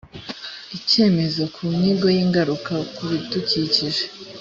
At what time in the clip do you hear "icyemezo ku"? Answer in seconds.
0.77-1.63